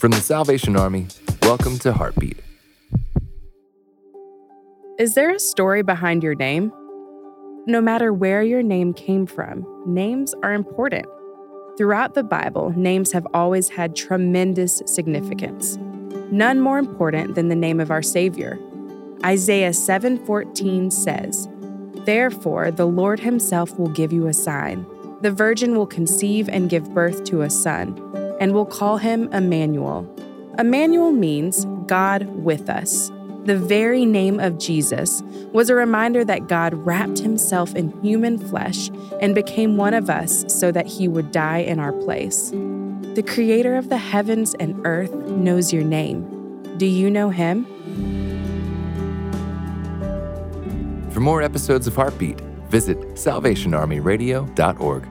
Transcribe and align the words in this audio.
From 0.00 0.12
the 0.12 0.20
Salvation 0.22 0.76
Army, 0.76 1.08
welcome 1.42 1.78
to 1.80 1.92
Heartbeat. 1.92 2.38
Is 4.98 5.12
there 5.12 5.30
a 5.30 5.38
story 5.38 5.82
behind 5.82 6.22
your 6.22 6.34
name? 6.34 6.72
No 7.66 7.82
matter 7.82 8.10
where 8.10 8.42
your 8.42 8.62
name 8.62 8.94
came 8.94 9.26
from, 9.26 9.66
names 9.86 10.34
are 10.42 10.54
important. 10.54 11.04
Throughout 11.76 12.14
the 12.14 12.22
Bible, 12.22 12.72
names 12.74 13.12
have 13.12 13.26
always 13.34 13.68
had 13.68 13.94
tremendous 13.94 14.80
significance. 14.86 15.76
None 16.30 16.62
more 16.62 16.78
important 16.78 17.34
than 17.34 17.48
the 17.48 17.54
name 17.54 17.78
of 17.78 17.90
our 17.90 18.02
Savior. 18.02 18.58
Isaiah 19.22 19.74
7:14 19.74 20.90
says, 20.90 21.46
"Therefore 22.06 22.70
the 22.70 22.86
Lord 22.86 23.20
himself 23.20 23.78
will 23.78 23.90
give 23.90 24.14
you 24.14 24.28
a 24.28 24.32
sign. 24.32 24.86
The 25.20 25.30
virgin 25.30 25.76
will 25.76 25.86
conceive 25.86 26.48
and 26.48 26.70
give 26.70 26.94
birth 26.94 27.24
to 27.24 27.42
a 27.42 27.50
son, 27.50 28.00
and 28.40 28.52
we'll 28.52 28.64
call 28.64 28.96
him 28.96 29.28
Emmanuel." 29.32 30.04
Emmanuel 30.58 31.12
means 31.12 31.66
God 31.86 32.26
with 32.42 32.68
us. 32.68 33.12
The 33.44 33.56
very 33.56 34.04
name 34.04 34.38
of 34.38 34.58
Jesus 34.58 35.22
was 35.52 35.70
a 35.70 35.74
reminder 35.74 36.24
that 36.24 36.48
God 36.48 36.74
wrapped 36.74 37.20
himself 37.20 37.74
in 37.74 37.92
human 38.02 38.36
flesh 38.36 38.90
and 39.20 39.34
became 39.34 39.76
one 39.76 39.94
of 39.94 40.10
us 40.10 40.44
so 40.48 40.70
that 40.72 40.86
he 40.86 41.08
would 41.08 41.32
die 41.32 41.58
in 41.58 41.78
our 41.78 41.92
place. 41.92 42.52
The 43.14 43.24
creator 43.26 43.76
of 43.76 43.88
the 43.88 43.96
heavens 43.96 44.54
and 44.60 44.76
earth 44.84 45.14
knows 45.26 45.72
your 45.72 45.84
name. 45.84 46.26
Do 46.76 46.86
you 46.86 47.10
know 47.10 47.30
him? 47.30 47.66
For 51.10 51.20
more 51.20 51.42
episodes 51.42 51.86
of 51.86 51.96
Heartbeat, 51.96 52.40
visit 52.68 52.98
salvationarmyradio.org. 53.14 55.08